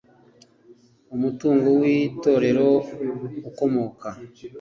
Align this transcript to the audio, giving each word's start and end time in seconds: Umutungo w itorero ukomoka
Umutungo 1.15 1.67
w 1.79 1.81
itorero 1.99 2.67
ukomoka 3.49 4.09